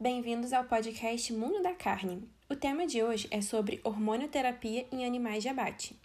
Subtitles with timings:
[0.00, 2.22] bem-vindos ao podcast Mundo da Carne.
[2.48, 5.98] O tema de hoje é sobre hormonioterapia em animais de abate.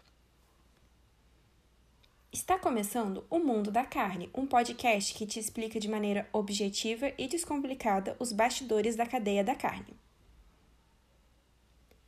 [2.32, 7.28] Está começando o Mundo da Carne, um podcast que te explica de maneira objetiva e
[7.28, 9.94] descomplicada os bastidores da cadeia da carne.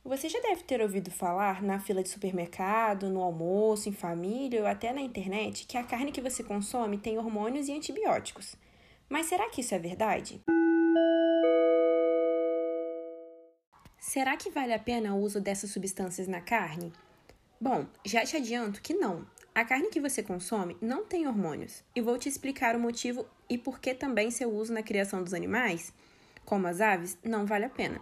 [0.04, 4.66] Você já deve ter ouvido falar na fila de supermercado, no almoço, em família ou
[4.66, 8.56] até na internet que a carne que você consome tem hormônios e antibióticos.
[9.08, 10.42] Mas será que isso é verdade?
[14.08, 16.92] Será que vale a pena o uso dessas substâncias na carne?
[17.60, 19.26] Bom, já te adianto que não.
[19.52, 21.82] A carne que você consome não tem hormônios.
[21.92, 25.34] E vou te explicar o motivo e por que também seu uso na criação dos
[25.34, 25.92] animais,
[26.44, 28.00] como as aves, não vale a pena.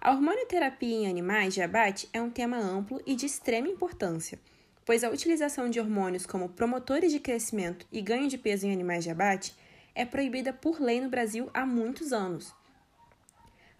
[0.00, 4.40] A hormonioterapia em animais de abate é um tema amplo e de extrema importância,
[4.86, 9.04] pois a utilização de hormônios como promotores de crescimento e ganho de peso em animais
[9.04, 9.54] de abate
[9.94, 12.54] é proibida por lei no Brasil há muitos anos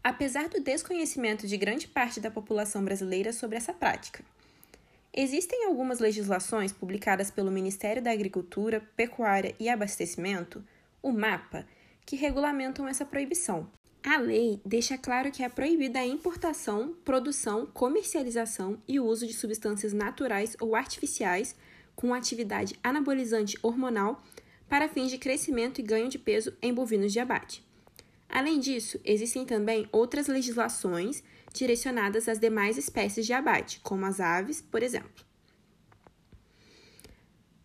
[0.05, 4.23] apesar do desconhecimento de grande parte da população brasileira sobre essa prática.
[5.17, 10.63] Existem algumas legislações publicadas pelo Ministério da Agricultura, Pecuária e Abastecimento,
[11.03, 11.67] o MAPA,
[12.05, 13.67] que regulamentam essa proibição.
[14.05, 19.95] A lei deixa claro que é proibida a importação, produção, comercialização e uso de substâncias
[19.95, 21.57] naturais ou artificiais
[21.97, 24.23] com atividade anabolizante hormonal
[24.69, 27.65] para fins de crescimento e ganho de peso em bovinos de abate.
[28.29, 31.23] Além disso, existem também outras legislações
[31.53, 35.25] direcionadas às demais espécies de abate, como as aves, por exemplo.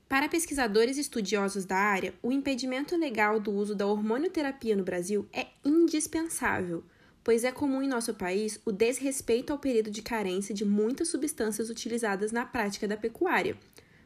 [0.07, 5.47] Para pesquisadores estudiosos da área, o impedimento legal do uso da hormonioterapia no Brasil é
[5.63, 6.83] indispensável,
[7.23, 11.69] pois é comum em nosso país o desrespeito ao período de carência de muitas substâncias
[11.69, 13.55] utilizadas na prática da pecuária,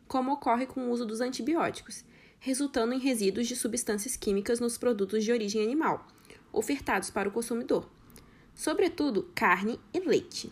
[0.05, 2.03] como ocorre com o uso dos antibióticos,
[2.38, 6.05] resultando em resíduos de substâncias químicas nos produtos de origem animal,
[6.53, 7.90] ofertados para o consumidor,
[8.53, 10.52] sobretudo carne e leite.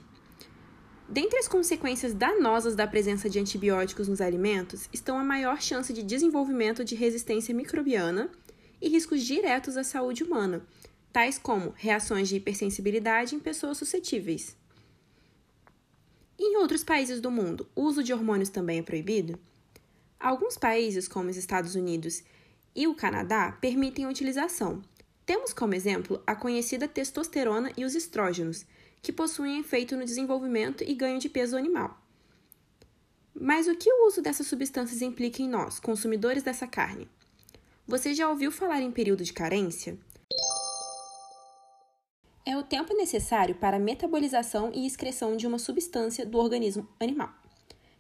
[1.08, 6.02] Dentre as consequências danosas da presença de antibióticos nos alimentos estão a maior chance de
[6.02, 8.30] desenvolvimento de resistência microbiana
[8.82, 10.66] e riscos diretos à saúde humana,
[11.12, 14.56] tais como reações de hipersensibilidade em pessoas suscetíveis.
[16.40, 19.38] Em outros países do mundo, o uso de hormônios também é proibido?
[20.20, 22.24] Alguns países, como os Estados Unidos
[22.74, 24.82] e o Canadá, permitem a utilização,
[25.26, 28.66] temos como exemplo a conhecida testosterona e os estrógenos,
[29.02, 32.00] que possuem efeito no desenvolvimento e ganho de peso animal.
[33.34, 37.10] Mas o que o uso dessas substâncias implica em nós, consumidores dessa carne?
[37.88, 39.98] Você já ouviu falar em período de carência?
[42.46, 47.34] É o tempo necessário para a metabolização e excreção de uma substância do organismo animal.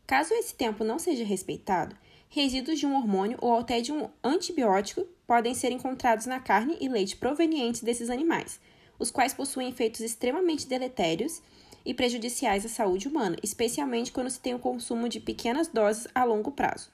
[0.05, 1.95] Caso esse tempo não seja respeitado,
[2.27, 6.89] resíduos de um hormônio ou até de um antibiótico podem ser encontrados na carne e
[6.89, 8.59] leite provenientes desses animais,
[8.99, 11.41] os quais possuem efeitos extremamente deletérios
[11.85, 16.25] e prejudiciais à saúde humana, especialmente quando se tem o consumo de pequenas doses a
[16.25, 16.91] longo prazo.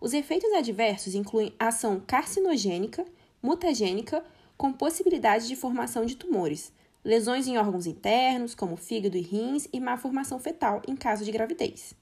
[0.00, 3.06] Os efeitos adversos incluem ação carcinogênica,
[3.40, 4.24] mutagênica,
[4.56, 6.72] com possibilidade de formação de tumores,
[7.04, 11.30] lesões em órgãos internos, como fígado e rins, e má formação fetal em caso de
[11.30, 11.94] gravidez.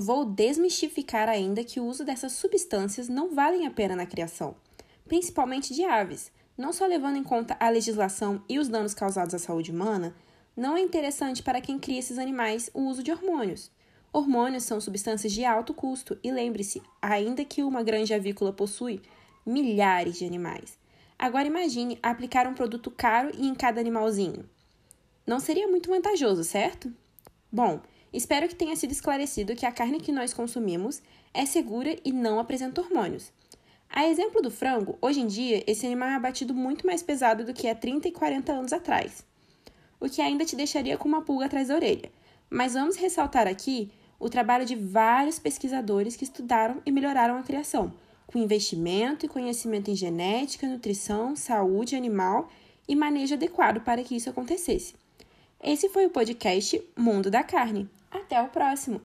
[0.00, 4.56] Vou desmistificar ainda que o uso dessas substâncias não valem a pena na criação,
[5.06, 6.32] principalmente de aves.
[6.56, 10.14] Não só levando em conta a legislação e os danos causados à saúde humana,
[10.56, 13.70] não é interessante para quem cria esses animais o uso de hormônios.
[14.12, 19.00] Hormônios são substâncias de alto custo e lembre-se, ainda que uma granja avícola possui
[19.46, 20.78] milhares de animais.
[21.18, 24.48] Agora imagine aplicar um produto caro em cada animalzinho.
[25.26, 26.92] Não seria muito vantajoso, certo?
[27.52, 27.80] Bom,
[28.12, 31.00] Espero que tenha sido esclarecido que a carne que nós consumimos
[31.32, 33.32] é segura e não apresenta hormônios.
[33.88, 37.54] A exemplo do frango, hoje em dia esse animal é abatido muito mais pesado do
[37.54, 39.24] que há 30 e 40 anos atrás,
[39.98, 42.10] o que ainda te deixaria com uma pulga atrás da orelha.
[42.48, 47.92] Mas vamos ressaltar aqui o trabalho de vários pesquisadores que estudaram e melhoraram a criação,
[48.26, 52.48] com investimento e conhecimento em genética, nutrição, saúde animal
[52.86, 54.94] e manejo adequado para que isso acontecesse.
[55.62, 57.88] Esse foi o podcast Mundo da Carne.
[58.10, 59.00] Até o próximo!